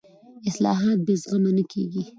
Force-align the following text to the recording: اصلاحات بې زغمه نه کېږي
اصلاحات 0.49 0.99
بې 1.05 1.15
زغمه 1.23 1.51
نه 1.57 1.63
کېږي 1.71 2.03